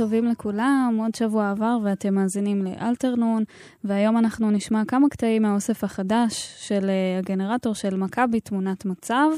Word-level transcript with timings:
טובים 0.00 0.26
לכולם, 0.26 0.98
עוד 1.00 1.14
שבוע 1.14 1.50
עבר 1.50 1.78
ואתם 1.84 2.14
מאזינים 2.14 2.64
לאלתרנון, 2.64 3.44
והיום 3.84 4.18
אנחנו 4.18 4.50
נשמע 4.50 4.82
כמה 4.88 5.08
קטעים 5.08 5.42
מהאוסף 5.42 5.84
החדש 5.84 6.54
של 6.58 6.90
אה, 6.90 7.18
הגנרטור 7.18 7.74
של 7.74 7.96
מכבי, 7.96 8.40
תמונת 8.40 8.84
מצב, 8.84 9.28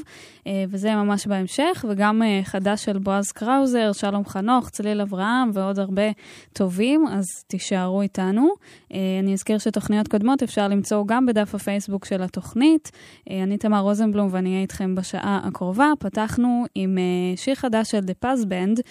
אה, 0.47 0.63
וזה 0.69 0.95
ממש 0.95 1.27
בהמשך, 1.27 1.85
וגם 1.89 2.23
אה, 2.23 2.41
חדש 2.43 2.85
של 2.85 2.97
בועז 2.97 3.31
קראוזר, 3.31 3.91
שלום 3.91 4.25
חנוך, 4.25 4.69
צליל 4.69 5.01
אברהם 5.01 5.51
ועוד 5.53 5.79
הרבה 5.79 6.11
טובים, 6.53 7.07
אז 7.07 7.25
תישארו 7.47 8.01
איתנו. 8.01 8.53
אני 9.19 9.33
אזכיר 9.33 9.57
שתוכניות 9.57 10.07
קודמות 10.07 10.43
אפשר 10.43 10.67
למצוא 10.67 11.03
גם 11.07 11.25
בדף 11.25 11.55
הפייסבוק 11.55 12.05
של 12.05 12.21
התוכנית. 12.21 12.91
אני 13.29 13.57
תמר 13.57 13.79
רוזנבלום 13.79 14.27
ואני 14.31 14.49
אהיה 14.49 14.61
איתכם 14.61 14.95
בשעה 14.95 15.41
הקרובה. 15.43 15.91
פתחנו 15.99 16.65
עם 16.75 16.97
שיר 17.35 17.55
חדש 17.55 17.91
של 17.91 17.99
The 17.99 18.25
Paz 18.25 18.45
Band, 18.45 18.81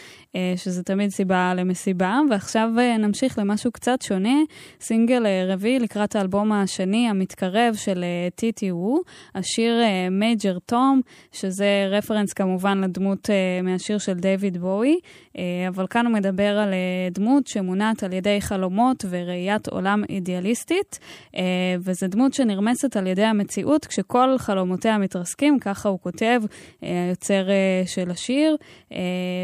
שזה 0.56 0.82
תמיד 0.82 1.10
סיבה 1.10 1.54
למסיבה, 1.62 2.20
ועכשיו 2.30 2.68
אה, 2.78 2.96
נמשיך 2.96 3.38
למשהו 3.38 3.72
קצת 3.72 4.02
שונה, 4.02 4.38
סינגל 4.80 5.26
אה, 5.26 5.44
רביעי 5.48 5.78
לקראת 5.78 6.16
האלבום 6.16 6.52
השני 6.52 7.08
המתקרב 7.08 7.74
של 7.74 8.04
טיטי 8.34 8.72
וו, 8.72 9.02
השיר 9.34 9.74
Major 10.10 10.58
Tom, 10.66 11.00
שזה 11.32 11.86
רפרנס 11.90 12.32
כמובן 12.32 12.80
לדמות 12.80 13.30
אה, 13.30 13.62
מהשיר 13.62 13.98
של 13.98 14.14
דיוויד 14.14 14.58
בואי, 14.58 14.98
אה, 15.38 15.42
אבל 15.68 15.86
כאן 15.86 16.06
הוא 16.06 16.14
מדבר 16.14 16.58
על 16.58 16.72
אה, 16.72 17.08
דמות 17.10 17.46
שמונעת 17.46 18.02
על 18.02 18.12
ידי 18.12 18.40
חלומות 18.40 19.04
וראיית 19.10 19.68
עולם 19.68 20.02
אידיאליסטית, 20.08 20.98
אה, 21.36 21.42
וזו 21.80 22.06
דמות 22.06 22.34
שנרמסת 22.34 22.96
על 22.96 23.06
ידי 23.06 23.24
המציאות 23.24 23.86
כשכל 23.86 24.38
חלומותיה 24.38 24.98
מתרסקים, 24.98 25.58
ככה 25.58 25.88
הוא 25.88 25.98
כותב, 26.00 26.42
אה, 26.82 27.04
היוצר 27.06 27.50
אה, 27.50 27.82
של 27.86 28.10
השיר, 28.10 28.56
אה, 28.92 28.98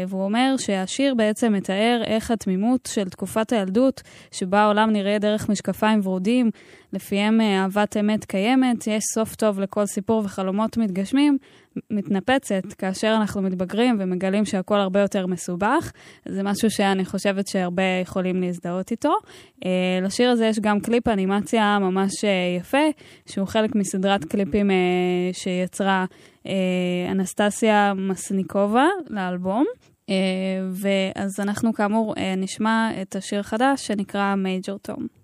והוא 0.07 0.23
אומר 0.23 0.55
שהשיר 0.57 1.15
בעצם 1.15 1.53
מתאר 1.53 1.98
איך 2.03 2.31
התמימות 2.31 2.89
של 2.93 3.09
תקופת 3.09 3.51
הילדות, 3.53 4.01
שבה 4.31 4.59
העולם 4.59 4.89
נראה 4.89 5.19
דרך 5.19 5.49
משקפיים 5.49 5.99
ורודים, 6.03 6.51
לפיהם 6.93 7.41
אה, 7.41 7.61
אהבת 7.61 7.97
אמת 7.97 8.25
קיימת, 8.25 8.87
יש 8.87 9.03
סוף 9.13 9.35
טוב 9.35 9.59
לכל 9.59 9.85
סיפור 9.85 10.21
וחלומות 10.25 10.77
מתגשמים, 10.77 11.37
מתנפצת 11.91 12.73
כאשר 12.77 13.15
אנחנו 13.19 13.41
מתבגרים 13.41 13.97
ומגלים 13.99 14.45
שהכל 14.45 14.79
הרבה 14.79 14.99
יותר 14.99 15.27
מסובך. 15.27 15.91
זה 16.25 16.43
משהו 16.43 16.71
שאני 16.71 17.05
חושבת 17.05 17.47
שהרבה 17.47 17.83
יכולים 18.01 18.41
להזדהות 18.41 18.91
איתו. 18.91 19.13
אה, 19.65 19.99
לשיר 20.01 20.29
הזה 20.29 20.45
יש 20.45 20.59
גם 20.59 20.79
קליפ 20.79 21.07
אנימציה 21.07 21.79
ממש 21.79 22.25
אה, 22.25 22.57
יפה, 22.59 22.87
שהוא 23.25 23.47
חלק 23.47 23.75
מסדרת 23.75 24.25
קליפים 24.25 24.71
שיצרה 25.33 26.05
אנסטסיה 27.11 27.93
מסניקובה 27.93 28.85
לאלבום. 29.09 29.65
אה, 30.09 30.15
ואז 30.71 31.39
אנחנו 31.39 31.73
כאמור 31.73 32.13
אה, 32.17 32.33
נשמע 32.37 32.89
את 33.01 33.15
השיר 33.15 33.39
החדש 33.39 33.87
שנקרא 33.87 34.35
מייג'ור 34.35 34.77
תום. 34.77 35.18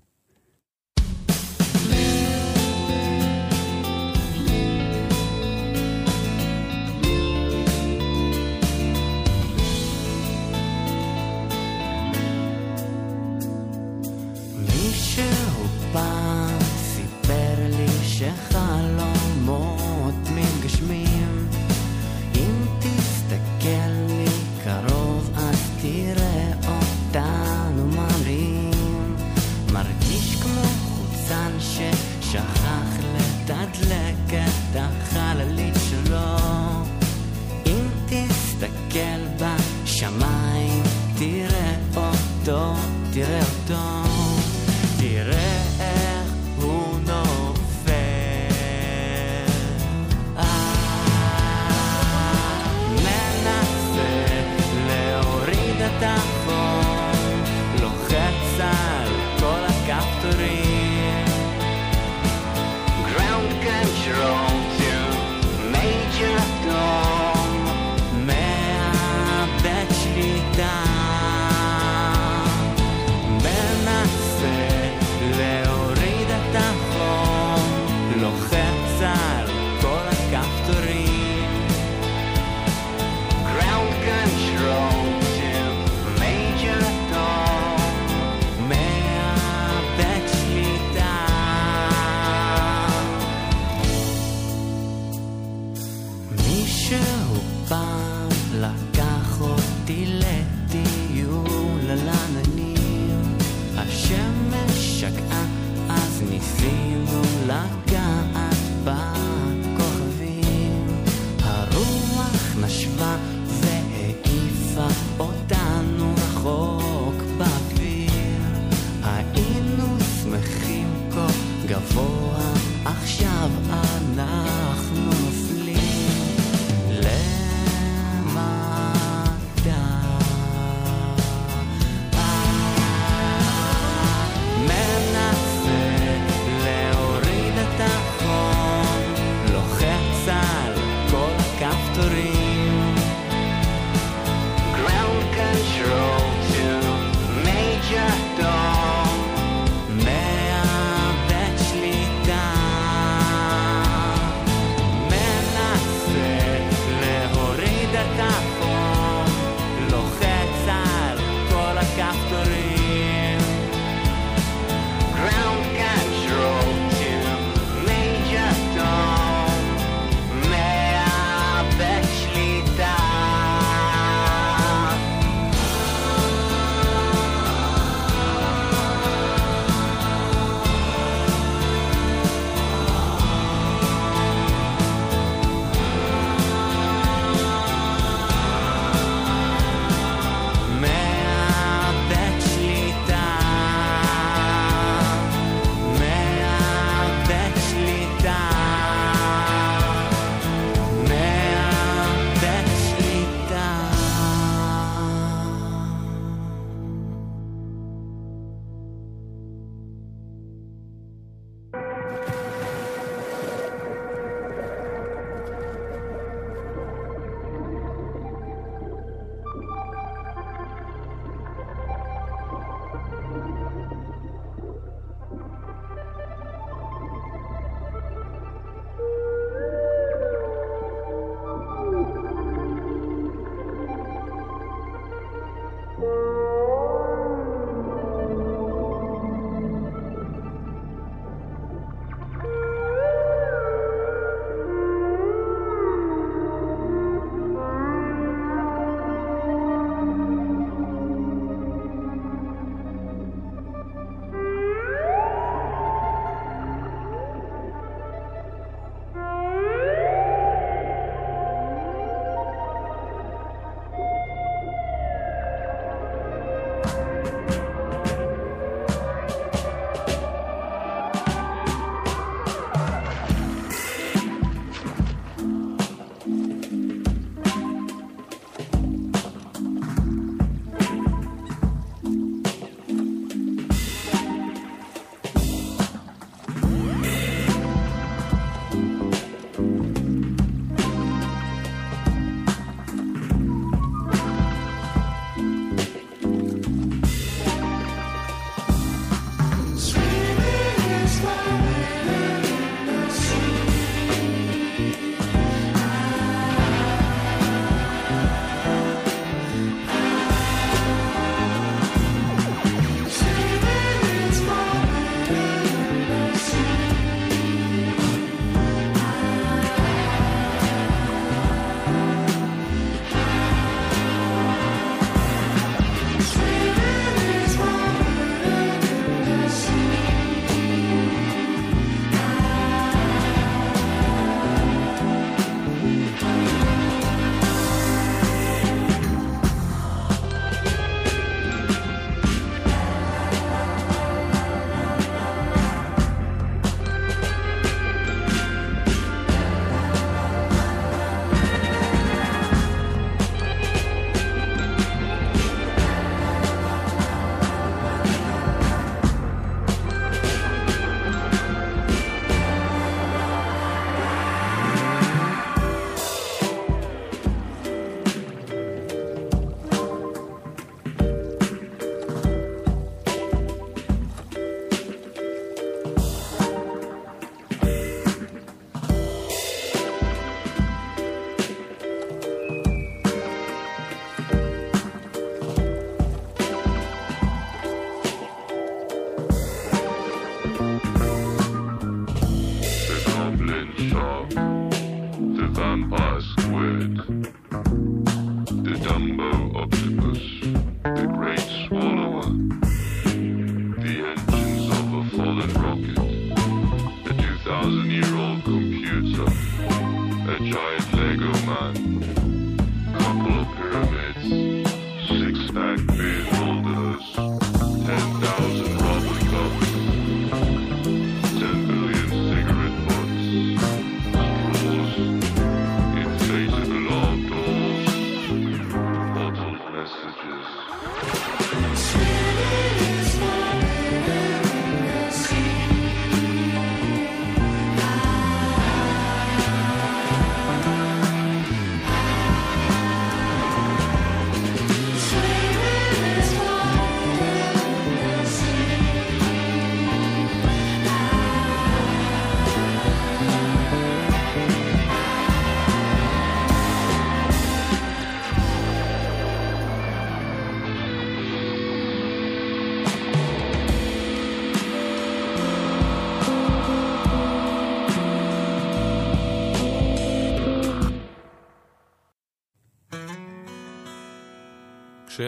dans 42.45 42.75
tes 43.11 43.23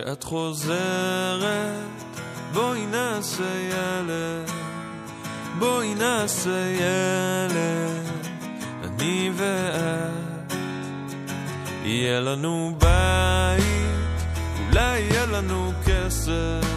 כשאת 0.07 0.23
חוזרת, 0.23 1.41
בואי 2.53 2.85
נעשה 2.85 3.43
ילד, 3.43 4.51
בואי 5.59 5.95
נעשה 5.95 6.65
ילד, 6.79 8.07
אני 8.83 9.31
ואת. 9.35 10.53
יהיה 11.83 12.19
לנו 12.19 12.77
בית, 12.77 14.23
אולי 14.69 14.99
יהיה 14.99 15.25
לנו 15.25 15.71
כסף, 15.85 16.67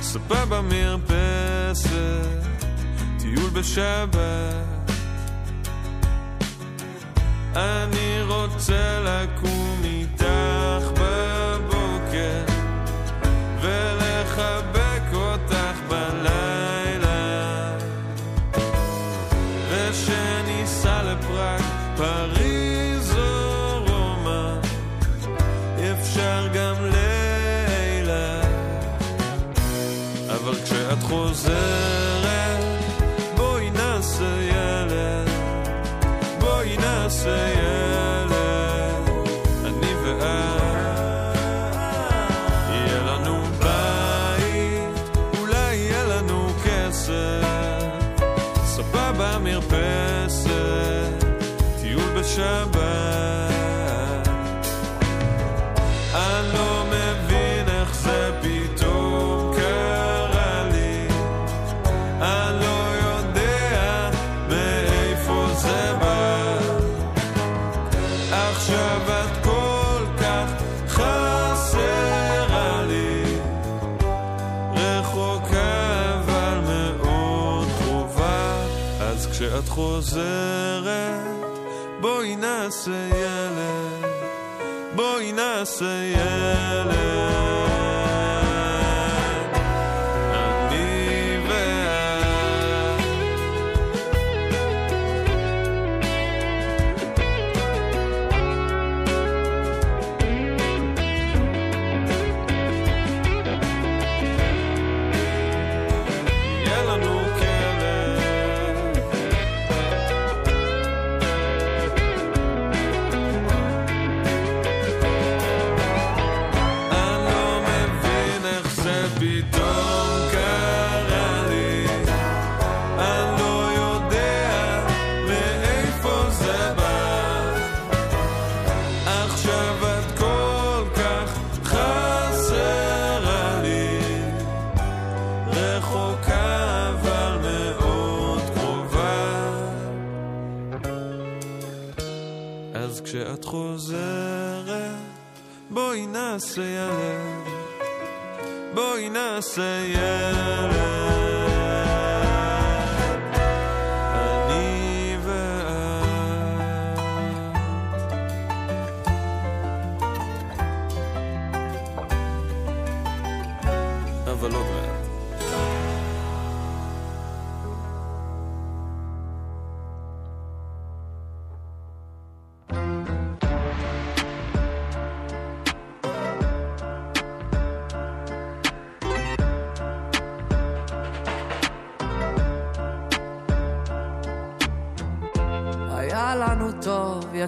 ספה 0.00 0.44
במרפסת, 0.48 1.90
טיול 3.18 3.50
בשבת. 3.50 4.90
אני 7.56 8.22
רוצה 8.22 9.00
לקום 9.00 9.80
איתך. 9.84 10.15
say 85.76 86.15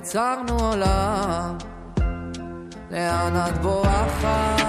יצרנו 0.09 0.59
עולם, 0.59 1.57
לאן 2.91 3.37
את 3.49 3.59
בורחת? 3.59 4.61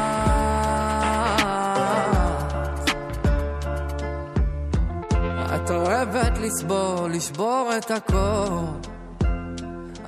את 5.55 5.71
אוהבת 5.71 6.37
לסבול, 6.37 7.11
לשבור 7.11 7.71
את 7.77 7.91
הכל, 7.91 8.65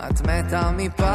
את 0.09 0.21
מתה 0.21 0.71
מפעם. 0.77 1.10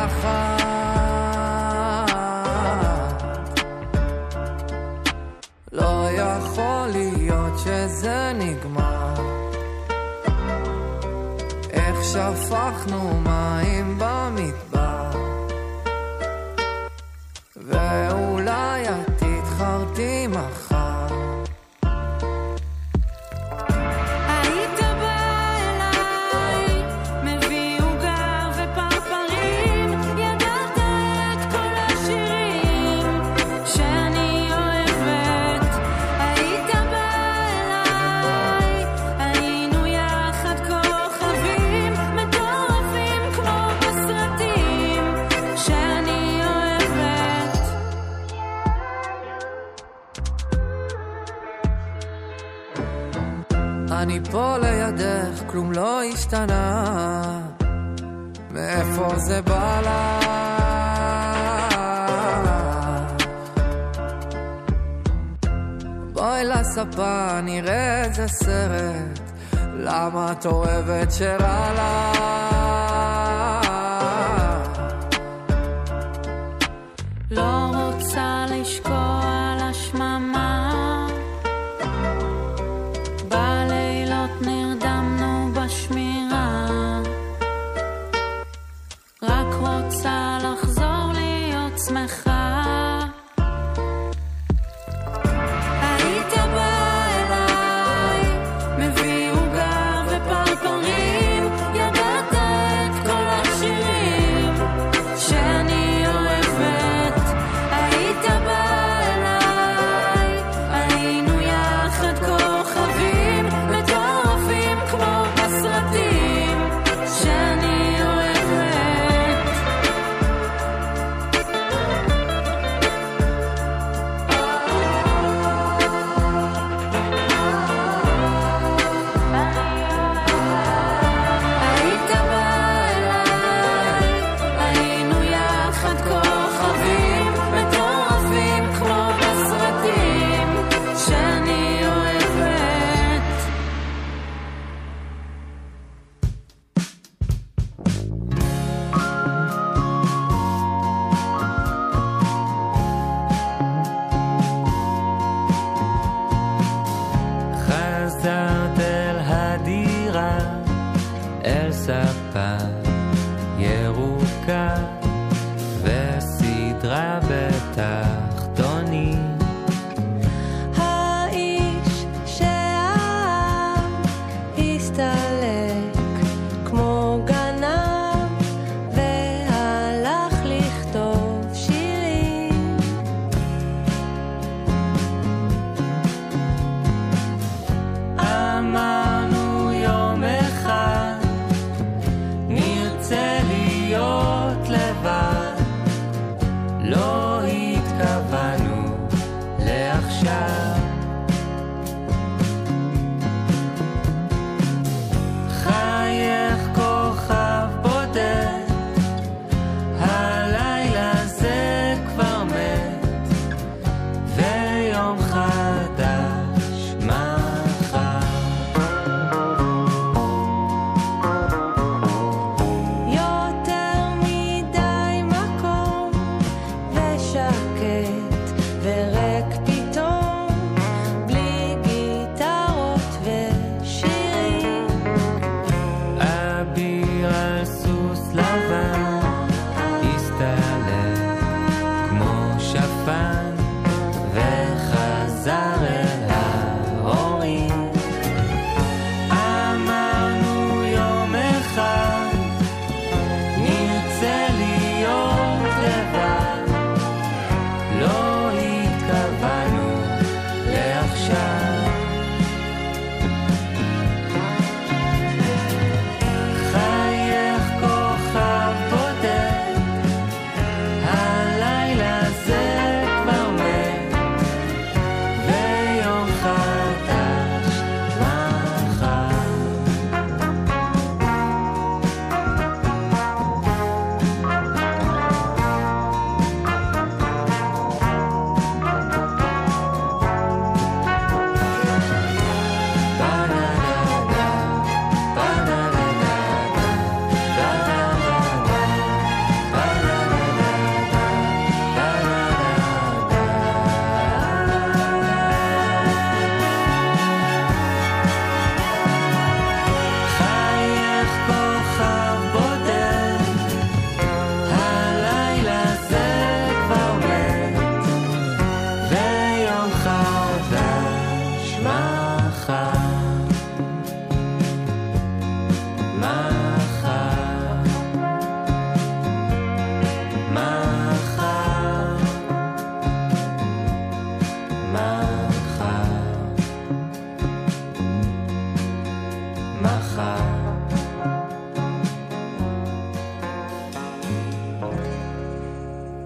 c'era 71.16 71.45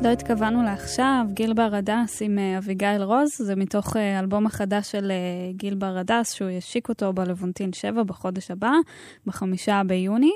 לא 0.03 0.09
התכוונו 0.09 0.63
לעכשיו, 0.63 1.27
גיל 1.33 1.53
בר 1.53 1.75
הדס 1.75 2.23
עם 2.23 2.39
אה, 2.39 2.59
אביגיל 2.59 3.03
רוז, 3.03 3.31
זה 3.39 3.57
מתוך 3.57 3.97
אה, 3.97 4.19
אלבום 4.19 4.47
החדש 4.47 4.91
של 4.91 5.11
אה, 5.11 5.53
גיל 5.53 5.75
בר 5.75 5.99
הדס, 5.99 6.33
שהוא 6.33 6.51
ישיק 6.51 6.89
אותו 6.89 7.13
בלבונטין 7.13 7.73
7 7.73 8.03
בחודש 8.03 8.51
הבא, 8.51 8.73
בחמישה 9.27 9.83
ביוני. 9.87 10.33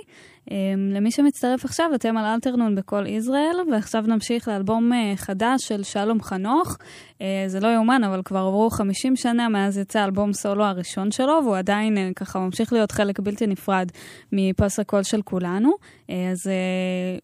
אה, 0.51 0.57
למי 0.95 1.11
שמצטרף 1.11 1.65
עכשיו, 1.65 1.91
אתם 1.95 2.17
על 2.17 2.25
אלטרנון 2.25 2.75
בכל 2.75 3.07
ישראל, 3.07 3.57
ועכשיו 3.73 4.03
נמשיך 4.07 4.49
לאלבום 4.49 4.93
אה, 4.93 5.13
חדש 5.17 5.69
של 5.69 5.83
שלום 5.83 6.23
חנוך. 6.23 6.77
אה, 7.23 7.45
זה 7.47 7.61
לא 7.61 7.69
יאומן, 7.69 8.05
אבל 8.05 8.23
כבר 8.25 8.39
עברו 8.39 8.71
50 8.71 9.17
שנה 9.17 9.49
מאז 9.49 9.79
יצא 9.79 9.99
האלבום 9.99 10.33
סולו 10.33 10.65
הראשון 10.65 11.11
שלו, 11.11 11.41
והוא 11.45 11.57
עדיין 11.57 11.99
אה, 11.99 12.11
ככה 12.17 12.39
ממשיך 12.39 12.73
להיות 12.73 12.93
חלק 12.93 13.21
בלתי 13.21 13.47
נפרד 13.47 13.89
מפס 14.33 14.79
הקול 14.81 15.03
של 15.03 15.23
כולנו. 15.23 15.71
אז 16.09 16.51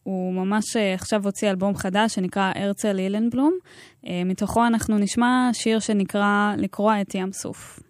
הוא 0.02 0.33
ממש 0.33 0.76
עכשיו 0.94 1.24
הוציא 1.24 1.50
אלבום 1.50 1.76
חדש 1.76 2.14
שנקרא 2.14 2.52
הרצל 2.54 2.98
אילנבלום. 2.98 3.52
מתוכו 4.24 4.66
אנחנו 4.66 4.98
נשמע 4.98 5.50
שיר 5.52 5.78
שנקרא 5.78 6.54
לקרוע 6.56 7.00
את 7.00 7.14
ים 7.14 7.33
סוף. 7.33 7.89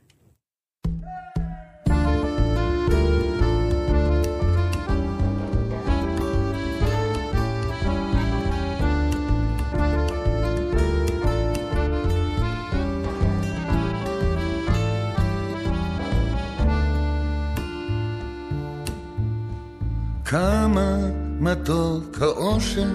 כמה 20.31 20.97
מתוק 21.41 22.19
האושר, 22.21 22.91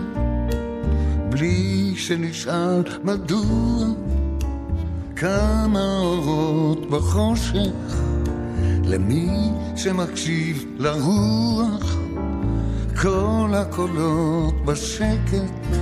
בלי 1.30 1.94
שנשאל 1.96 2.84
מדוע, 3.04 3.86
כמה 5.16 5.98
אורות 6.00 6.90
בחושך, 6.90 7.96
למי 8.84 9.30
שמקשיב 9.76 10.66
לרוח, 10.78 11.96
כל 13.02 13.50
הקולות 13.54 14.66
בשקט, 14.66 15.78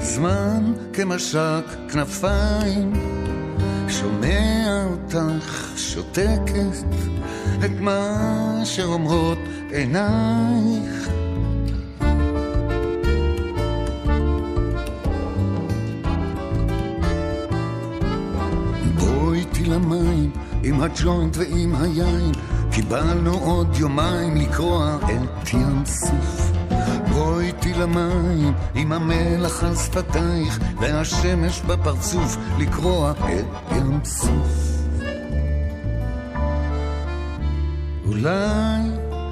זמן 0.00 0.72
כמשק 0.92 1.64
כנפיים, 1.92 2.92
שומע 3.90 4.86
אותך 4.90 5.72
שותקת 5.76 6.76
את 7.64 7.80
מה 7.80 8.60
שאומרות 8.64 9.38
עינייך. 9.70 11.08
בואי 18.94 19.38
איתי 19.38 19.64
למים 19.64 20.30
עם 20.62 20.80
הג'וינט 20.80 21.36
ועם 21.36 21.74
היין, 21.74 22.32
קיבלנו 22.72 23.34
עוד 23.34 23.76
יומיים 23.76 24.36
לקרוע 24.36 24.98
את 25.04 25.54
ים 25.54 25.86
סוף. 25.86 26.59
בואי 27.12 27.46
איתי 27.46 27.74
למים 27.74 28.52
עם 28.74 28.92
המלח 28.92 29.64
על 29.64 29.76
שפתייך 29.76 30.58
והשמש 30.80 31.60
בפרצוף 31.60 32.36
לקרוע 32.58 33.10
את 33.10 33.76
ים 33.76 34.00
סוף. 34.04 34.70
אולי 38.06 38.82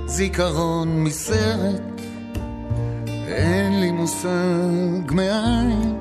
זיכרון 0.06 1.04
מסרט, 1.04 2.00
אין 3.06 3.80
לי 3.80 3.90
מושג 3.90 5.12
מאין, 5.12 5.96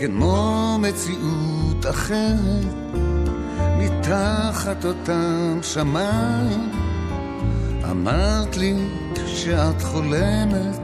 כמו 0.00 0.76
מציאות 0.80 1.86
אחרת, 1.90 2.96
מתחת 3.78 4.84
אותם 4.84 5.58
שמיים. 5.62 6.70
אמרת 7.90 8.56
לי 8.56 8.74
שאת 9.34 9.82
חולמת 9.82 10.80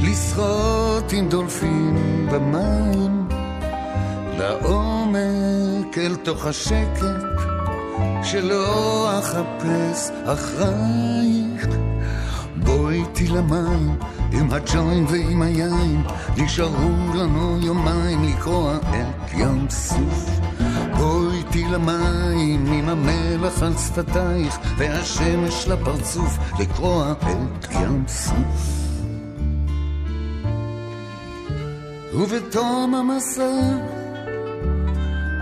לשחות 0.00 1.12
עם 1.12 1.28
דולפין 1.28 2.28
במים, 2.32 3.28
לעומק 4.38 5.98
אל 5.98 6.16
תוך 6.16 6.46
השקט. 6.46 7.44
שלא 8.24 9.18
אחפש 9.18 10.10
אחרייך. 10.24 11.66
בואי 12.56 13.02
איתי 13.02 13.28
למים 13.28 13.98
עם 14.32 14.50
הג'וין 14.50 15.06
ועם 15.08 15.42
היין, 15.42 16.02
נשארו 16.36 17.14
לנו 17.14 17.58
יומיים 17.62 18.24
לקרוע 18.24 18.76
את 18.76 19.32
ים 19.34 19.66
סוף. 19.70 20.43
איתי 21.54 21.68
למים 21.68 22.66
עם 22.72 22.88
המלח 22.88 23.62
על 23.62 23.72
שפתייך 23.76 24.58
והשמש 24.78 25.68
לפרצוף 25.68 26.38
לקרוע 26.60 27.12
את 27.12 27.66
ים 27.70 28.04
סוף. 28.08 28.34
ובתום 32.14 32.94
המסע 32.94 33.78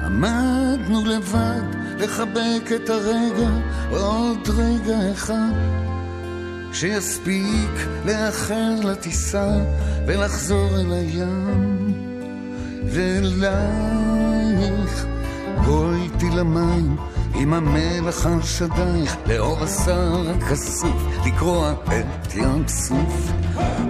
עמדנו 0.07 1.05
לבד 1.05 1.63
לחבק 1.99 2.73
את 2.75 2.91
הרגע 2.91 3.51
עוד 3.91 4.49
רגע 4.49 5.13
אחד 5.13 5.53
שיספיק 6.73 7.87
לאחר 8.07 8.75
לטיסה 8.85 9.51
ולחזור 10.07 10.69
אל 10.81 10.93
הים 10.93 11.95
ואלייך 12.87 13.93
בואי 15.65 16.03
איתי 16.03 16.31
למים 16.31 16.97
עם 17.35 17.53
המלח 17.53 18.27
על 18.27 18.43
שדייך 18.43 19.17
לאור 19.27 19.59
השר 19.59 20.31
הכסוף 20.31 21.27
לקרוע 21.27 21.73
את 21.73 22.35
ים 22.35 22.69
סוף. 22.69 23.33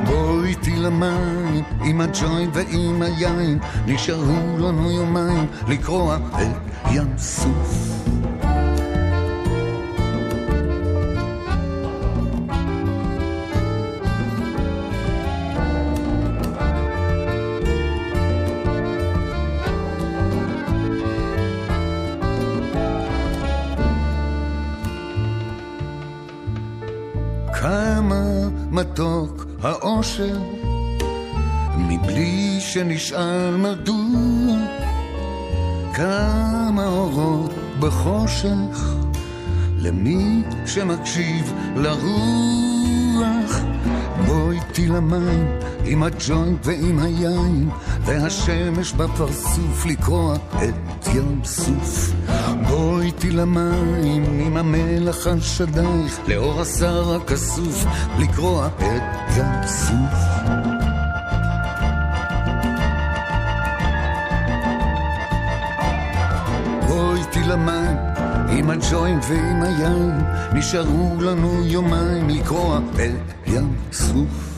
בואי 0.07 0.49
איתי 0.49 0.77
למים 0.77 1.65
עם 1.85 2.01
הג'וינט 2.01 2.51
ועם 2.57 3.03
היין 3.03 3.59
נשארו 3.87 4.59
לנו 4.59 4.91
יומיים 4.91 5.47
לקרוע 5.69 6.17
את 6.17 6.57
ים 6.91 7.19
סוף 7.19 8.03
כמה 27.63 28.25
מתוק 28.71 29.47
האושר, 29.63 30.39
מבלי 31.77 32.61
שנשאל 32.61 33.57
מדוע, 33.57 34.57
כמה 35.95 36.87
אורות 36.87 37.51
בחושך, 37.81 38.95
למי 39.79 40.43
שמקשיב 40.67 41.53
לרוח. 41.77 43.61
בואי 44.27 44.61
איתי 44.61 44.89
למים 44.89 45.47
עם 45.85 46.03
הג'וינט 46.03 46.67
ועם 46.67 46.99
היין, 46.99 47.71
והשמש 48.05 48.93
בפרצוף 48.93 49.87
לקרוע 49.87 50.37
את 50.37 51.07
ים 51.15 51.41
סוף. 51.45 52.13
בואי 52.83 53.07
איתי 53.07 53.31
למים 53.31 54.25
עם 54.41 54.57
המלח 54.57 55.27
על 55.27 55.41
שדייך, 55.41 56.21
לאור 56.29 56.61
השר 56.61 57.15
הכסוף, 57.15 57.85
לקרוע 58.19 58.67
את 58.67 59.37
ים 59.37 59.67
סוף. 59.67 60.19
בואי 66.89 67.21
איתי 67.21 67.41
למים 67.49 67.97
עם 68.49 68.71
הג'וינט 68.71 69.25
ועם 69.29 69.63
היין, 69.63 70.21
נשארו 70.53 71.21
לנו 71.21 71.65
יומיים 71.67 72.29
לקרוע 72.29 72.79
את 72.95 73.47
ים 73.47 73.75
סוף. 73.93 74.52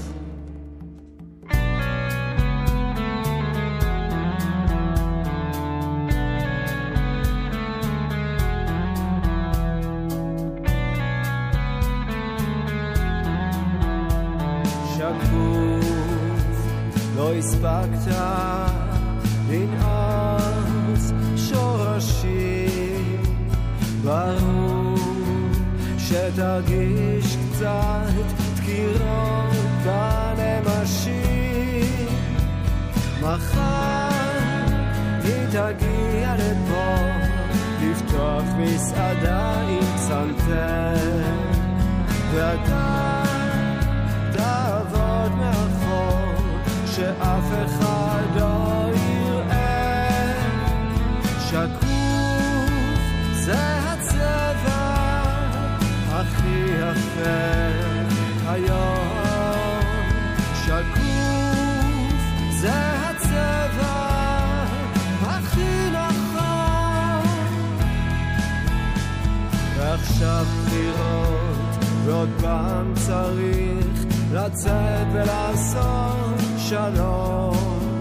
ועוד 72.15 72.29
פעם 72.41 72.93
צריך 72.95 74.05
לצאת 74.33 75.07
ולעשות 75.13 76.41
שלום. 76.59 77.99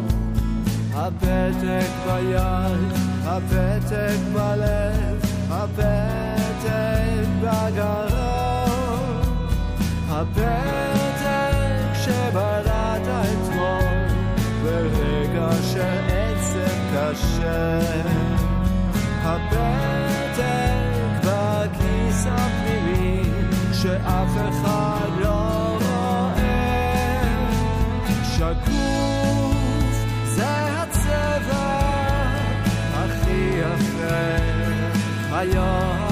הפתק 0.93 1.89
ביד, 2.05 2.91
הפתק 3.25 4.17
בלב, 4.33 5.21
הפתק 5.49 7.27
בגרון. 7.41 9.21
הפתק 10.09 11.93
שבלעת 11.93 13.07
אתמול 13.07 14.07
ברגע 14.63 15.49
של 15.73 15.99
עצם 16.07 16.77
קשה 16.93 17.79
הפתק 19.23 20.72
שאף 23.83 24.37
אחד 24.49 25.09
לא 25.19 25.77
רואה. 25.81 27.23
שקוף 28.23 29.95
זה 30.25 30.45
הצבע 30.47 31.79
הכי 32.93 33.59
יפה 33.59 34.35
היום 35.31 36.02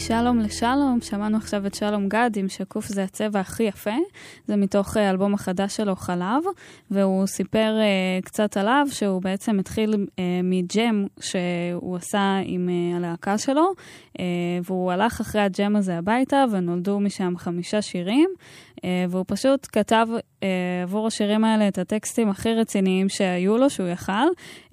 משלום 0.00 0.38
לשלום, 0.38 0.98
שמענו 1.00 1.36
עכשיו 1.36 1.66
את 1.66 1.74
שלום 1.74 2.08
גד 2.08 2.30
עם 2.36 2.48
שקוף 2.48 2.86
זה 2.86 3.02
הצבע 3.02 3.40
הכי 3.40 3.62
יפה. 3.62 3.94
זה 4.46 4.56
מתוך 4.56 4.96
אה, 4.96 5.06
האלבום 5.06 5.34
החדש 5.34 5.76
שלו, 5.76 5.96
חלב, 5.96 6.42
והוא 6.90 7.26
סיפר 7.26 7.76
uh, 7.78 8.24
קצת 8.24 8.56
עליו, 8.56 8.86
שהוא 8.90 9.22
בעצם 9.22 9.58
התחיל 9.58 9.94
uh, 9.94 10.20
מג'ם 10.42 11.06
שהוא 11.20 11.96
עשה 11.96 12.38
עם 12.44 12.68
uh, 12.68 12.96
הלהקה 12.96 13.38
שלו, 13.38 13.72
uh, 14.16 14.20
והוא 14.64 14.92
הלך 14.92 15.20
אחרי 15.20 15.40
הג'ם 15.40 15.76
הזה 15.76 15.98
הביתה, 15.98 16.44
ונולדו 16.52 17.00
משם 17.00 17.34
חמישה 17.36 17.82
שירים, 17.82 18.30
והוא 19.08 19.24
פשוט 19.28 19.66
כתב 19.72 20.06
uh, 20.12 20.44
עבור 20.82 21.06
השירים 21.06 21.44
האלה 21.44 21.68
את 21.68 21.78
הטקסטים 21.78 22.28
הכי 22.28 22.54
רציניים 22.54 23.08
שהיו 23.08 23.58
לו, 23.58 23.70
שהוא 23.70 23.88
יכל, 23.88 24.12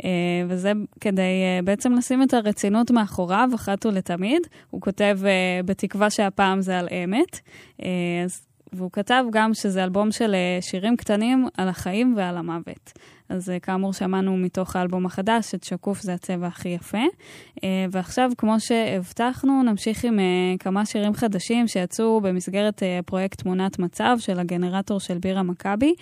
uh, 0.02 0.06
וזה 0.48 0.72
כדי 1.00 1.44
בעצם 1.64 1.94
לשים 1.94 2.24
את 2.24 2.34
הרצינות 2.34 2.92
מאחוריו 2.92 3.50
אחת 3.56 3.86
ולתמיד. 3.86 4.42
הוא 4.70 4.82
כותב 4.82 5.20
בתקווה 5.66 6.10
שהפעם 6.10 6.62
זה 6.62 6.80
על 6.80 6.88
אמת. 7.04 7.40
אז, 8.26 8.48
והוא 8.74 8.92
כתב 8.92 9.24
גם 9.32 9.54
שזה 9.54 9.84
אלבום 9.84 10.12
של 10.12 10.36
שירים 10.62 10.96
קטנים 10.96 11.48
על 11.58 11.68
החיים 11.68 12.14
ועל 12.18 12.38
המוות. 12.38 12.94
אז 13.30 13.50
uh, 13.50 13.60
כאמור 13.60 13.94
שמענו 13.94 14.38
מתוך 14.38 14.76
האלבום 14.76 15.06
החדש 15.06 15.56
את 15.56 15.64
שקוף 15.64 16.02
זה 16.02 16.14
הצבע 16.14 16.48
הכי 16.48 16.70
יפה. 16.70 17.04
Uh, 17.56 17.62
ועכשיו, 17.92 18.32
כמו 18.38 18.60
שהבטחנו, 18.60 19.64
נמשיך 19.64 20.04
עם 20.06 20.20
uh, 20.20 20.58
כמה 20.60 20.86
שירים 20.86 21.14
חדשים 21.14 21.68
שיצאו 21.68 22.22
במסגרת 22.22 22.84
פרויקט 23.06 23.42
תמונת 23.42 23.80
מצב 23.80 24.18
של 24.20 24.40
הגנרטור 24.40 25.00
של 25.00 25.18
בירה 25.18 25.44
מכבי. 25.44 25.94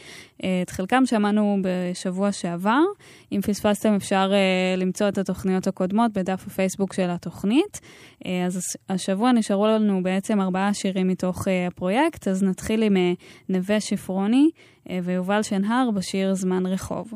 את 0.61 0.69
חלקם 0.69 1.05
שמענו 1.05 1.57
בשבוע 1.61 2.31
שעבר. 2.31 2.81
אם 3.31 3.41
פספסתם 3.41 3.93
אפשר 3.93 4.31
למצוא 4.77 5.07
את 5.07 5.17
התוכניות 5.17 5.67
הקודמות 5.67 6.13
בדף 6.13 6.43
הפייסבוק 6.47 6.93
של 6.93 7.09
התוכנית. 7.09 7.79
אז 8.45 8.57
הש- 8.57 8.77
השבוע 8.89 9.31
נשארו 9.31 9.67
לנו 9.67 10.03
בעצם 10.03 10.41
ארבעה 10.41 10.73
שירים 10.73 11.07
מתוך 11.07 11.47
הפרויקט, 11.67 12.27
אז 12.27 12.43
נתחיל 12.43 12.83
עם 12.83 12.97
נווה 13.49 13.79
שפרוני 13.79 14.49
ויובל 15.03 15.43
שנהר 15.43 15.91
בשיר 15.91 16.33
זמן 16.33 16.65
רחוב. 16.65 17.13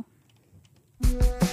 מה 1.02 1.49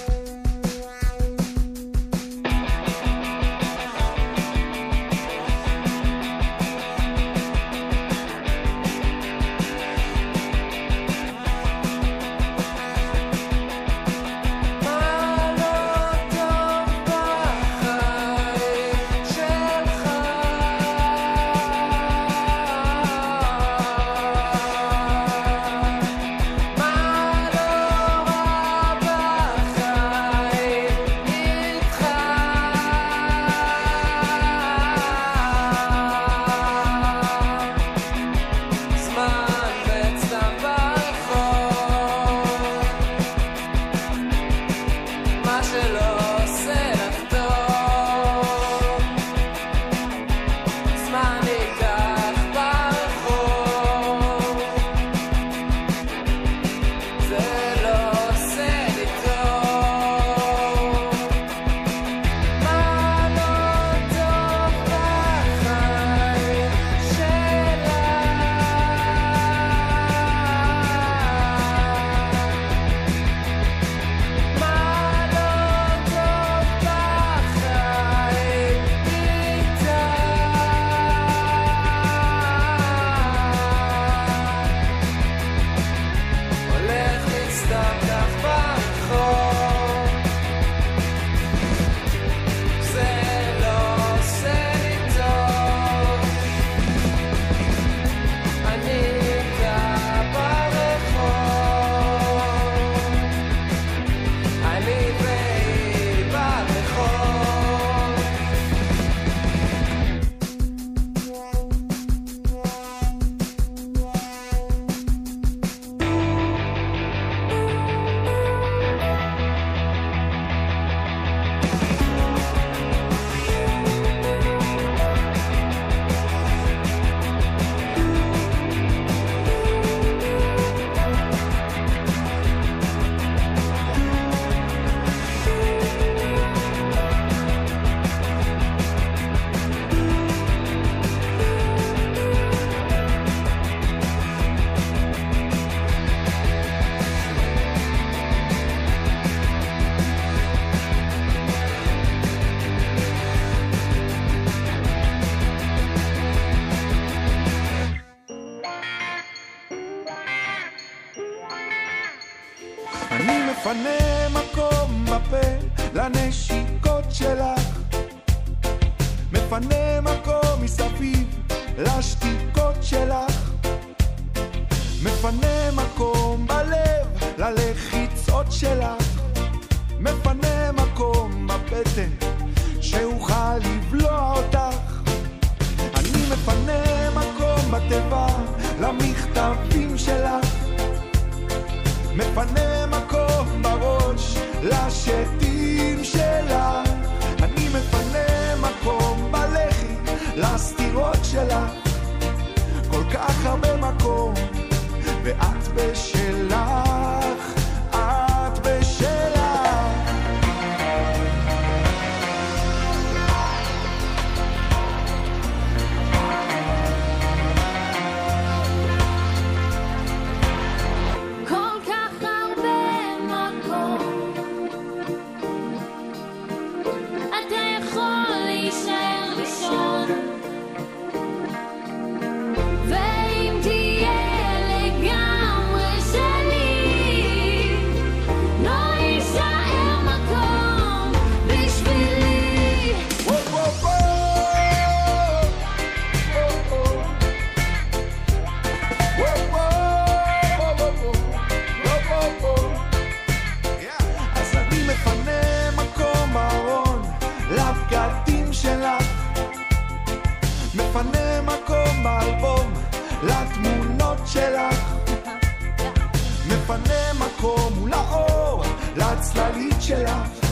מפנה 266.67 267.13
מקום 267.13 267.73
מול 267.79 267.93
האור 267.93 268.63
לצללית 268.95 269.75
שלך 269.79 270.46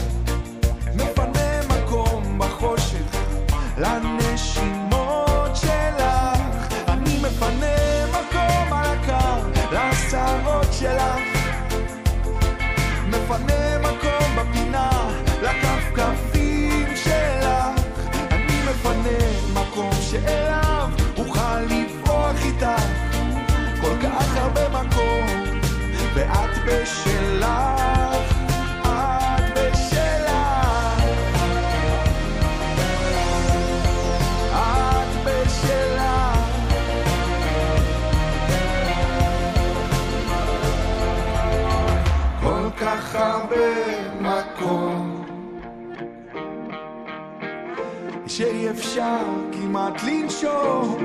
שאי 48.36 48.70
אפשר 48.70 49.24
כמעט 49.52 50.02
לנשום. 50.02 50.96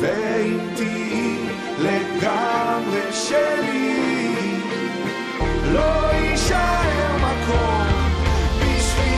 ואיתי 0.00 1.05
לגמרי 1.78 3.12
שלי. 3.12 4.60
לא 5.72 6.12
יישאר 6.12 7.16
מקום 7.16 7.86
בשבילי. 8.60 9.16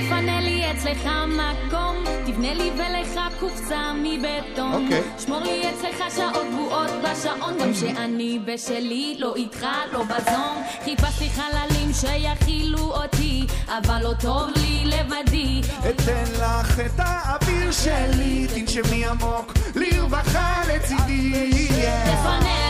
תפנה 0.00 0.40
לי 0.40 0.70
אצלך 0.70 1.08
מקום. 1.26 2.04
תבנה 2.26 2.54
לי 2.54 2.70
ולך 2.74 3.19
קופסה 3.40 3.92
מבטון. 4.02 4.84
אוקיי. 4.84 5.00
Okay. 5.00 5.22
שמור 5.22 5.40
לי 5.40 5.70
אצלך 5.70 6.14
שעות 6.16 6.46
טבועות 6.50 6.90
בשעון, 7.02 7.58
גם 7.58 7.74
שאני 7.74 8.38
בשלי, 8.44 9.16
לא 9.18 9.36
איתך, 9.36 9.66
לא 9.92 10.02
בזום. 10.02 10.62
חיפשתי 10.84 11.30
חללים 11.30 11.92
שיכילו 11.92 12.78
אותי, 12.78 13.46
אבל 13.68 14.02
לא 14.02 14.12
טוב 14.20 14.50
לי 14.56 14.84
לבדי. 14.84 15.60
אתן 15.90 16.24
לך 16.40 16.80
את 16.80 16.92
האוויר 16.98 17.72
שלי, 17.72 18.46
תנשמי 18.54 19.06
עמוק, 19.06 19.52
לרווחה 19.74 20.62
לצידי. 20.68 21.68
תפנה 22.04 22.69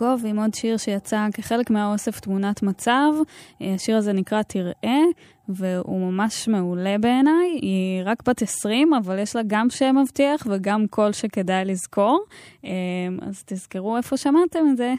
גוב 0.00 0.22
עם 0.26 0.38
עוד 0.38 0.54
שיר 0.54 0.76
שיצא 0.76 1.26
כחלק 1.34 1.70
מהאוסף 1.70 2.20
תמונת 2.20 2.62
מצב. 2.62 3.12
אה, 3.62 3.74
השיר 3.74 3.96
הזה 3.96 4.12
נקרא 4.12 4.42
תראה, 4.42 5.00
והוא 5.48 6.00
ממש 6.00 6.48
מעולה 6.48 6.98
בעיניי. 7.00 7.50
היא 7.62 8.02
רק 8.04 8.28
בת 8.28 8.42
20, 8.42 8.94
אבל 8.94 9.18
יש 9.18 9.36
לה 9.36 9.42
גם 9.46 9.70
שם 9.70 9.96
מבטיח 10.02 10.46
וגם 10.50 10.86
קול 10.86 11.12
שכדאי 11.12 11.64
לזכור. 11.64 12.24
אה, 12.64 12.70
אז 13.22 13.42
תזכרו 13.46 13.96
איפה 13.96 14.16
שמעתם 14.16 14.64
את 14.72 14.76
זה. 14.76 14.94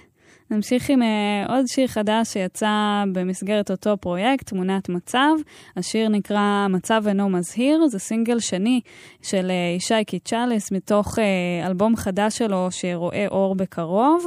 נמשיך 0.52 0.90
עם 0.90 1.02
uh, 1.02 1.52
עוד 1.52 1.66
שיר 1.68 1.88
חדש 1.88 2.28
שיצא 2.28 3.04
במסגרת 3.14 3.72
אותו 3.72 3.98
פרויקט, 3.98 4.50
תמונת 4.50 4.90
מצב. 4.90 5.30
השיר 5.78 6.10
נקרא 6.10 6.68
מצב 6.70 7.04
אינו 7.08 7.30
מזהיר, 7.30 7.88
זה 7.88 8.00
סינגל 8.00 8.40
שני 8.40 8.82
של 9.22 9.52
uh, 9.52 9.78
ישי 9.78 10.04
קיצ'לס 10.08 10.72
מתוך 10.72 11.18
uh, 11.18 11.68
אלבום 11.68 11.96
חדש 11.96 12.38
שלו 12.38 12.68
שרואה 12.72 13.28
אור 13.28 13.56
בקרוב. 13.56 14.26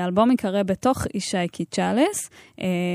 האלבום 0.00 0.30
ייקרא 0.30 0.62
בתוך 0.62 1.06
ישי 1.14 1.48
קיצ'אלס. 1.52 2.30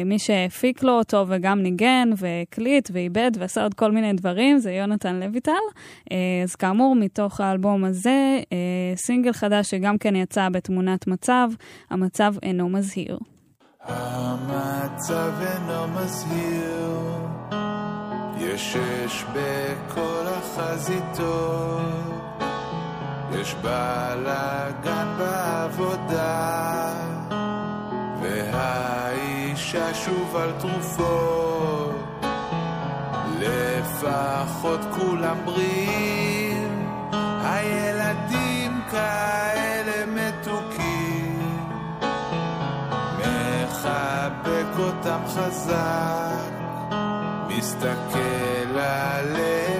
מי 0.05 0.19
שהפיק 0.19 0.83
לו 0.83 0.91
אותו 0.91 1.25
וגם 1.27 1.59
ניגן 1.59 2.09
והקליט 2.17 2.89
ועיבד 2.93 3.31
ועשה 3.39 3.63
עוד 3.63 3.73
כל 3.73 3.91
מיני 3.91 4.13
דברים 4.13 4.57
זה 4.57 4.71
יונתן 4.71 5.19
לויטל. 5.19 5.51
Uh, 5.51 6.13
אז 6.43 6.55
כאמור, 6.55 6.95
מתוך 6.95 7.41
האלבום 7.41 7.83
הזה, 7.83 8.39
uh, 8.41 8.47
סינגל 8.95 9.33
חדש 9.33 9.69
שגם 9.69 9.97
כן 9.97 10.15
יצא 10.15 10.49
בתמונת 10.49 11.07
מצב, 11.07 11.49
המצב 11.89 12.32
אינו 12.43 12.69
מזהיר. 12.69 13.19
המצב 13.87 15.31
אינו 15.41 15.87
מזהיר, 15.87 16.99
יש 18.37 18.75
אש 18.75 19.23
בכל 19.33 20.25
החזיתות, 20.27 21.81
יש 23.31 23.55
בלאגן 23.55 25.07
בעבודה, 25.17 26.93
והאישה 28.21 29.93
שוב 29.93 30.35
על 30.35 30.51
תרופות, 30.59 32.25
לפחות 33.39 34.79
כולם 34.91 35.37
בריאים, 35.45 36.87
הילדים 37.43 38.81
כאלה 38.91 39.42
אותם 45.13 45.27
חזק, 45.27 46.53
מסתכל 47.47 48.79
עליהם 48.79 49.72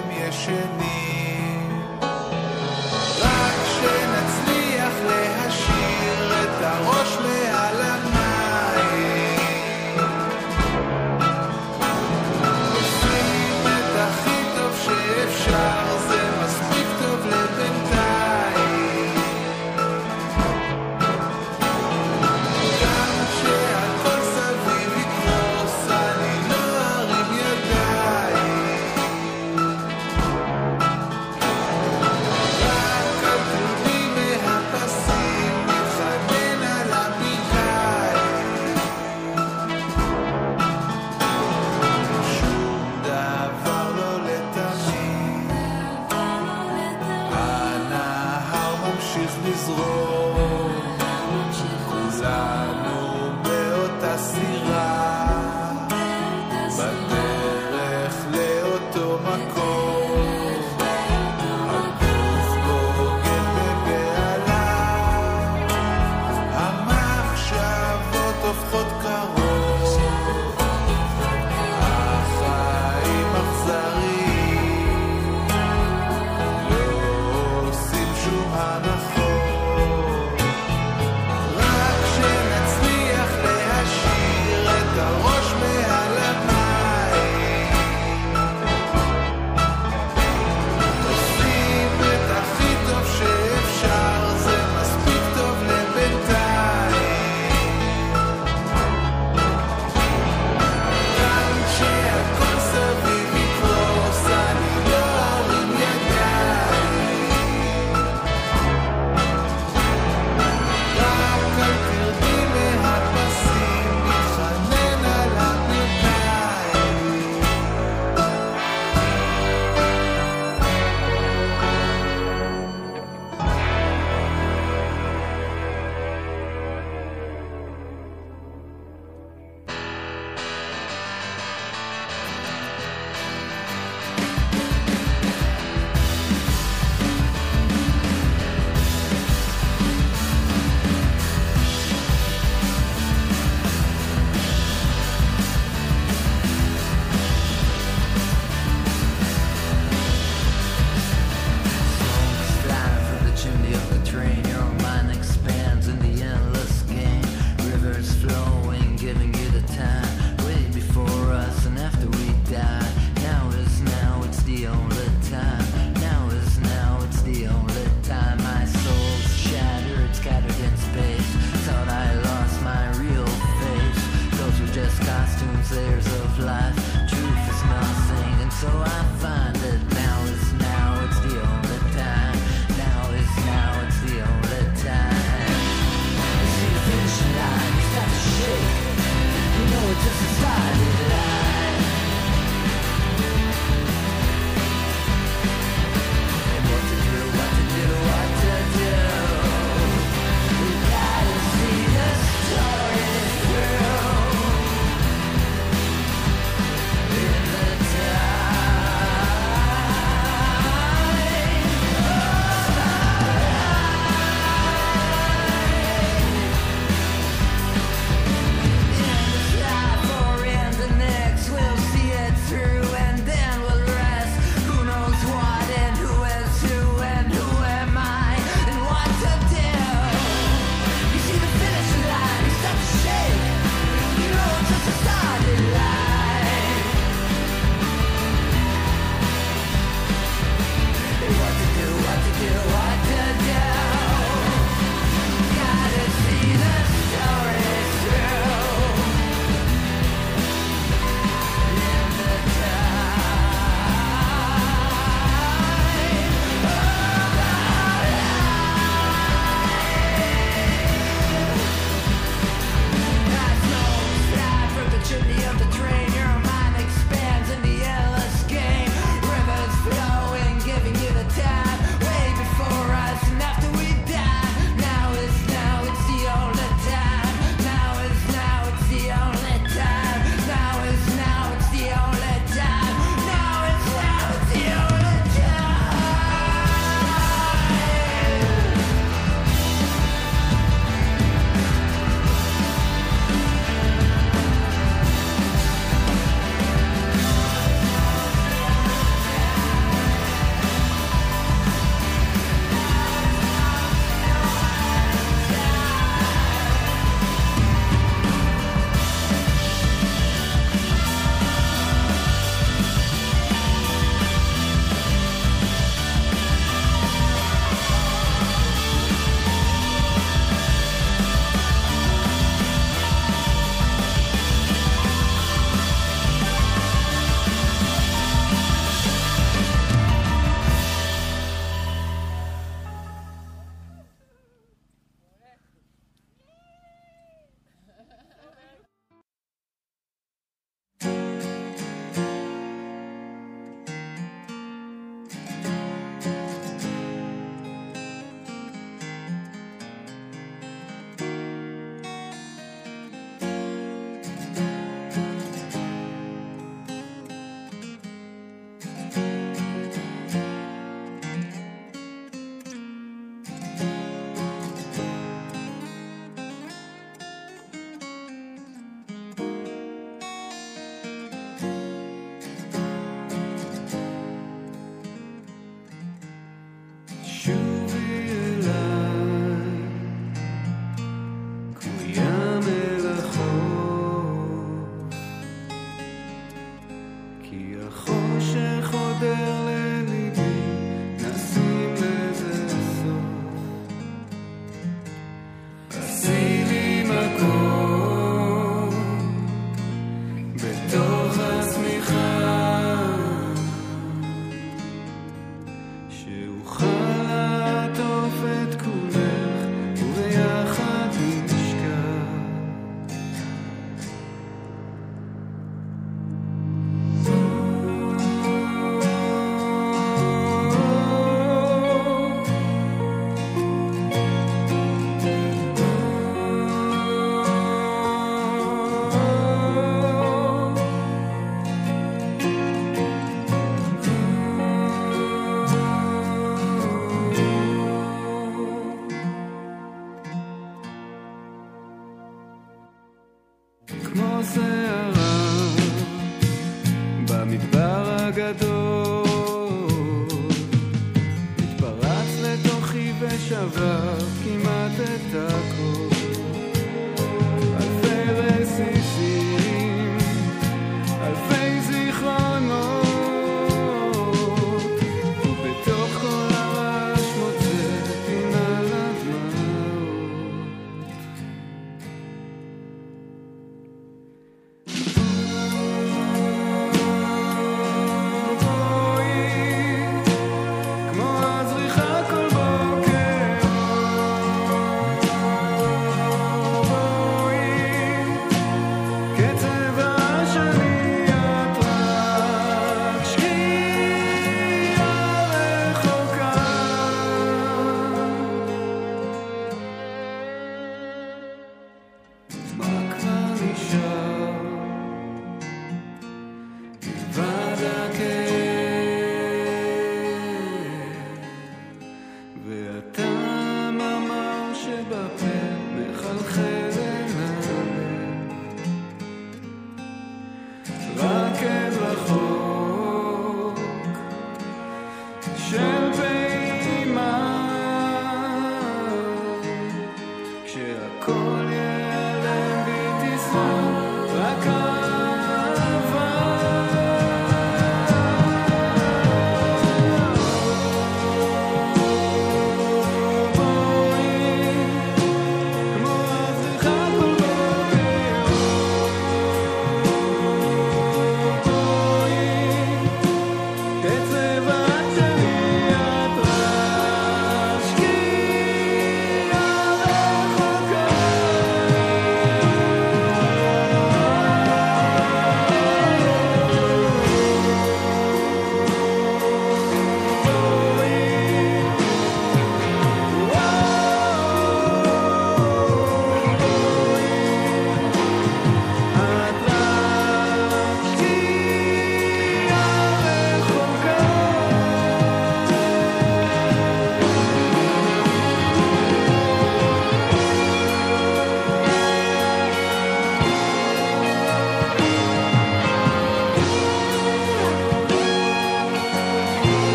под 68.74 69.03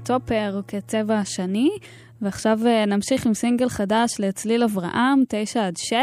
טופר 0.00 0.60
כצבע 0.68 1.18
השני, 1.18 1.70
ועכשיו 2.22 2.58
אה, 2.66 2.86
נמשיך 2.86 3.26
עם 3.26 3.34
סינגל 3.34 3.68
חדש 3.68 4.10
לצליל 4.18 4.62
אברהם, 4.62 5.22
9 5.28 5.66
עד 5.66 5.76
6, 5.76 5.94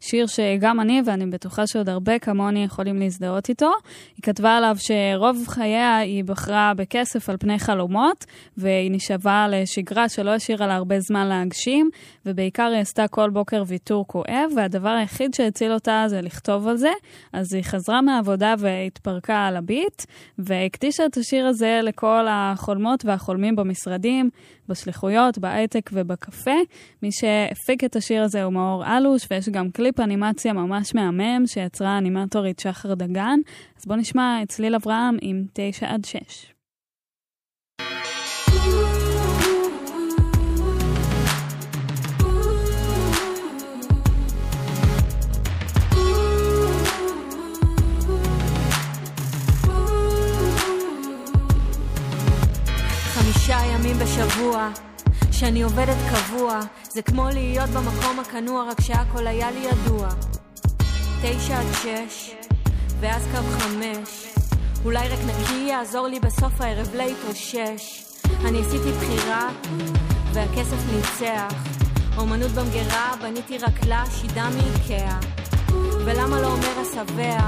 שיר 0.00 0.26
שגם 0.26 0.80
אני 0.80 1.02
ואני 1.04 1.26
בטוחה 1.26 1.66
שעוד 1.66 1.88
הרבה 1.88 2.18
כמוני 2.18 2.64
יכולים 2.64 2.98
להזדהות 2.98 3.48
איתו. 3.48 3.70
היא 4.16 4.22
כתבה 4.22 4.56
עליו 4.56 4.76
שרוב 4.78 5.44
חייה 5.48 5.96
היא 5.96 6.24
בחרה 6.24 6.72
בכסף 6.76 7.28
על 7.28 7.36
פני 7.36 7.58
חלומות, 7.58 8.24
והיא 8.56 8.90
נשאבה 8.90 9.46
לשגרה 9.50 10.08
שלא 10.08 10.30
השאירה 10.30 10.66
לה 10.66 10.74
הרבה 10.74 11.00
זמן 11.00 11.26
להגשים, 11.26 11.90
ובעיקר 12.26 12.70
היא 12.72 12.80
עשתה 12.80 13.08
כל 13.08 13.30
בוקר 13.30 13.62
ויתור 13.66 14.06
כואב, 14.06 14.50
והדבר 14.56 14.88
היחיד 14.88 15.34
שהציל 15.34 15.72
אותה 15.72 16.04
זה 16.06 16.20
לכתוב 16.20 16.68
על 16.68 16.76
זה. 16.76 16.92
אז 17.32 17.54
היא 17.54 17.62
חזרה 17.62 18.02
מהעבודה 18.02 18.54
והתפרקה 18.58 19.46
על 19.46 19.56
הביט, 19.56 20.02
והקדישה 20.38 21.06
את 21.06 21.16
השיר 21.16 21.46
הזה 21.46 21.80
לכל 21.82 22.26
החולמות 22.30 23.04
והחולמים 23.04 23.56
במשרדים, 23.56 24.30
בשליחויות, 24.68 25.38
בהייטק 25.38 25.90
ובקפה. 25.92 26.56
מי 27.02 27.12
שהפיק 27.12 27.84
את 27.84 27.96
השיר 27.96 28.22
הזה 28.22 28.42
הוא 28.42 28.52
מאור 28.52 28.84
אלוש, 28.96 29.26
ויש 29.30 29.48
גם 29.48 29.70
קליפ 29.70 30.00
אנימציה 30.00 30.52
ממש 30.52 30.94
מהמם 30.94 31.46
שיצרה 31.46 31.88
האנימטורית 31.88 32.58
שחר 32.58 32.94
דגן. 32.94 33.38
אז 33.78 33.86
בואו 33.86 33.98
נשמע 33.98 34.42
את 34.42 34.48
צליל 34.48 34.74
אברהם 34.74 35.16
עם 35.20 35.44
9 35.52 35.86
עד 35.88 36.04
6. 36.04 36.55
ימים 53.96 54.06
בשבוע 54.06 54.70
שאני 55.32 55.62
עובדת 55.62 55.96
קבוע. 56.10 56.60
זה 56.82 57.02
כמו 57.02 57.28
להיות 57.32 57.70
במקום 57.70 58.20
הכנוע 58.20 58.70
רק 58.70 58.80
שהכל 58.80 59.26
היה 59.26 59.50
לי 59.50 59.60
ידוע. 59.60 60.08
תשע 61.22 61.58
עד 61.58 61.66
שש 61.72 62.30
ואז 63.00 63.26
קו 63.32 63.58
חמש. 63.58 64.26
אולי 64.84 65.08
רק 65.08 65.18
נקי 65.26 65.54
יעזור 65.54 66.06
לי 66.06 66.20
בסוף 66.20 66.60
הערב 66.60 66.94
להתאושש 66.94 68.02
אני 68.44 68.60
עשיתי 68.60 68.92
בחירה 68.92 69.48
והכסף 70.32 70.78
ניצח. 70.94 71.54
אומנות 72.18 72.50
במגירה 72.50 73.12
בניתי 73.22 73.58
רק 73.58 73.86
לה 73.86 74.04
שידה 74.10 74.48
מאיקאה 74.50 75.18
ולמה 76.06 76.40
לא 76.40 76.46
אומר 76.46 76.80
השבע 76.80 77.38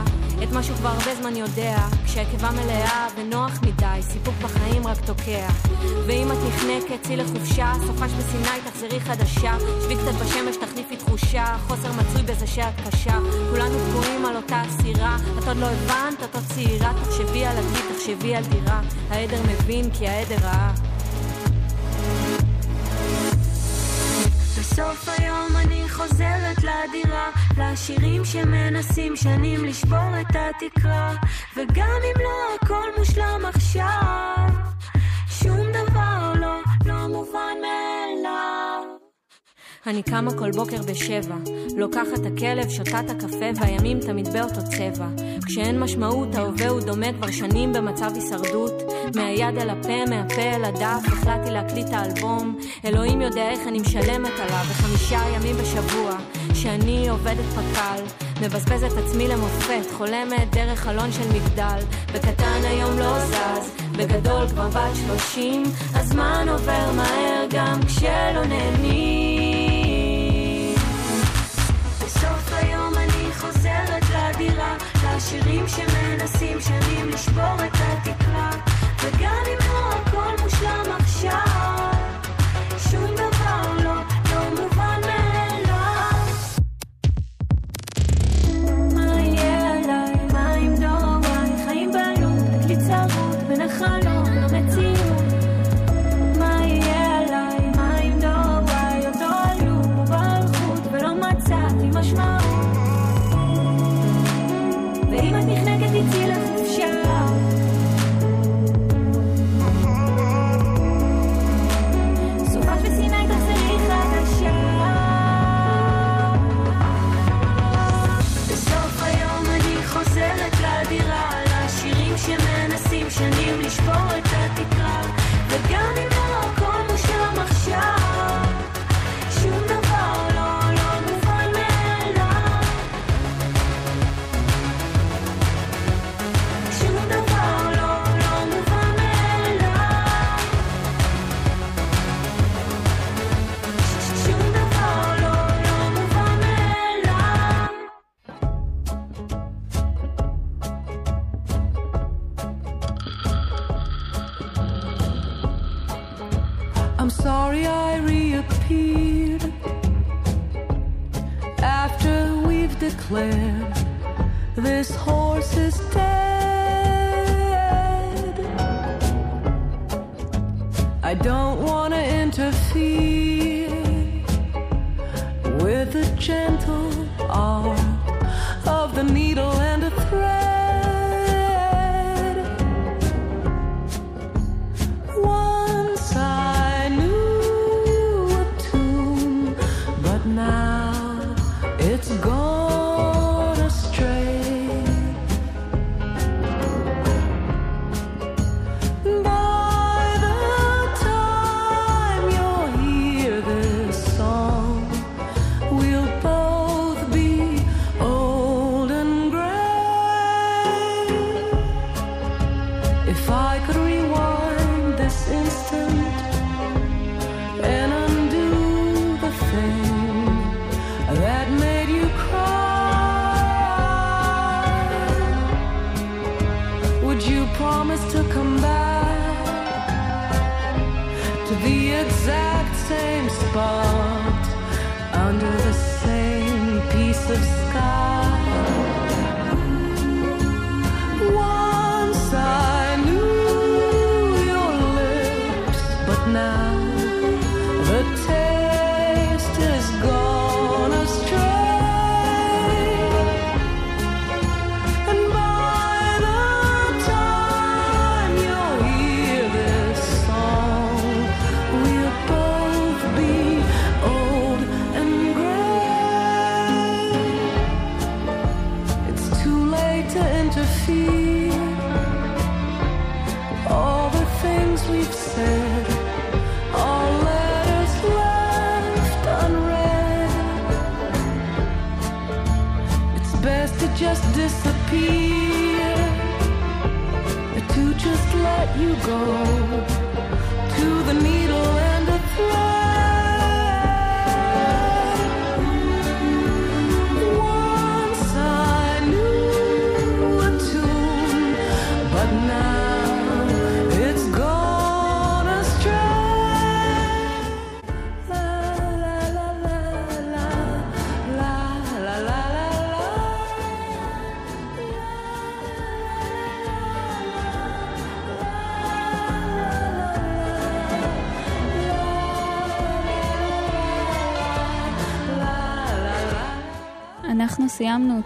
את 0.42 0.52
מה 0.52 0.62
שהוא 0.62 0.76
כבר 0.76 0.88
הרבה 0.88 1.14
זמן 1.14 1.36
יודע? 1.36 1.78
כשהקיבה 2.04 2.50
מלאה 2.50 3.06
ונוח 3.16 3.60
מדי, 3.62 4.00
סיפוק 4.00 4.34
בחיים 4.42 4.86
רק 4.86 4.98
תוקע. 5.06 5.48
ואם 6.06 6.32
את 6.32 6.36
נחנקת, 6.48 7.02
צאי 7.02 7.16
לחופשה, 7.16 7.72
סופש 7.86 8.10
בסיני 8.12 8.60
תחזרי 8.64 9.00
חדשה. 9.00 9.52
שבי 9.84 9.94
קצת 9.96 10.14
בשמש, 10.22 10.56
תחליפי 10.56 10.96
תחושה, 10.96 11.56
חוסר 11.66 11.88
מצוי 11.92 12.22
בזה 12.22 12.46
שאת 12.46 12.74
קשה. 12.88 13.18
כולנו 13.50 13.74
תקועים 13.90 14.26
על 14.26 14.36
אותה 14.36 14.62
אסירה 14.68 15.16
את 15.38 15.48
עוד 15.48 15.56
לא 15.56 15.66
הבנת, 15.66 16.22
את 16.24 16.34
עוד 16.34 16.44
צעירה 16.54 16.92
תחשבי 17.04 17.44
על 17.44 17.56
עתיד, 17.56 17.96
תחשבי 17.96 18.34
על 18.34 18.44
דירה. 18.44 18.80
העדר 19.10 19.40
מבין 19.42 19.90
כי 19.90 20.08
העדר 20.08 20.36
רעה 20.42 20.74
בסוף 24.58 25.08
היום 25.18 25.56
אני 25.56 25.88
חוזרת 25.88 26.56
לדירה, 26.58 27.30
לשירים 27.58 28.24
שמנסים 28.24 29.16
שנים 29.16 29.64
לשבור 29.64 30.20
את 30.20 30.36
התקרה, 30.36 31.14
וגם 31.56 31.98
אם 32.04 32.22
לא 32.22 32.54
הכל 32.62 32.88
מושלם 32.98 33.40
עכשיו, 33.54 34.46
שום 35.28 35.66
דבר 35.72 36.32
לא, 36.40 36.60
לא 36.86 37.08
מובן 37.08 37.56
מאליו. 37.62 37.87
אני 39.86 40.02
קמה 40.02 40.30
כל 40.38 40.50
בוקר 40.50 40.82
בשבע, 40.82 41.34
לוקחת 41.76 42.26
הכלב, 42.26 42.68
שותה 42.68 43.00
את 43.00 43.10
הקפה, 43.10 43.50
והימים 43.56 44.00
תמיד 44.00 44.28
באותו 44.28 44.60
צבע. 44.64 45.06
כשאין 45.46 45.80
משמעות, 45.80 46.34
ההווה 46.34 46.68
הוא 46.68 46.80
דומה 46.80 47.12
כבר 47.12 47.30
שנים 47.30 47.72
במצב 47.72 48.10
הישרדות. 48.14 48.82
מהיד 49.14 49.58
אל 49.58 49.70
הפה, 49.70 50.04
מהפה 50.10 50.42
אל 50.42 50.64
הדף, 50.64 51.06
החלטתי 51.06 51.50
להקליט 51.50 51.88
את 51.88 51.92
האלבום. 51.92 52.58
אלוהים 52.84 53.20
יודע 53.20 53.50
איך 53.50 53.60
אני 53.68 53.78
משלמת 53.78 54.32
עליו, 54.40 54.64
וחמישה 54.68 55.20
ימים 55.36 55.56
בשבוע, 55.56 56.16
שאני 56.54 57.08
עובדת 57.08 57.44
פק"ל. 57.54 58.02
מבזבזת 58.42 58.98
עצמי 58.98 59.28
למופת, 59.28 59.90
חולמת 59.92 60.50
דרך 60.50 60.78
חלון 60.78 61.12
של 61.12 61.28
מגדל. 61.28 61.78
בקטן 62.14 62.60
היום 62.64 62.98
לא 62.98 63.18
זז, 63.18 63.70
בגדול 63.92 64.48
כבר 64.48 64.68
בת 64.68 64.96
שלושים, 64.96 65.62
הזמן 65.94 66.46
עובר 66.50 66.92
מהר 66.92 67.46
גם 67.50 67.80
כשלא 67.86 68.44
נהנים. 68.44 69.27
לדירה, 75.18 75.26
לשירים 75.26 75.68
שמנסים 75.68 76.60
שנים 76.60 77.08
לשבור 77.08 77.54
את 77.66 77.72
התקרה, 77.74 78.50
וגם 79.02 79.42
אם 79.46 79.58
לא 79.68 80.07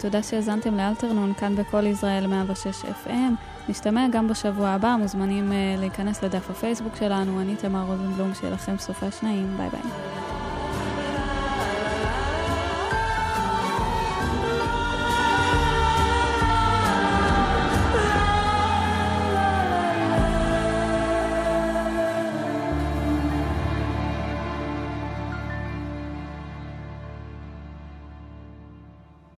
תודה 0.03 0.23
שהאזנתם 0.23 0.75
לאלתרנון 0.75 1.35
כאן 1.35 1.57
בכל 1.57 1.87
ישראל 1.87 2.27
106 2.27 2.67
FM. 2.85 3.09
נשתמע 3.69 4.07
גם 4.13 4.29
בשבוע 4.29 4.69
הבא, 4.69 4.97
מוזמנים 4.99 5.53
uh, 5.53 5.81
להיכנס 5.81 6.25
לדף 6.25 6.51
הפייסבוק 6.51 6.97
שלנו, 6.97 7.41
אני 7.41 7.57
תמר 7.57 7.85
רוזנבלום, 7.87 8.35
שיהיה 8.35 8.53
לכם 8.55 8.79
סופש 8.79 9.23
נעים, 9.23 9.57
ביי 9.57 9.69
ביי. 9.69 10.02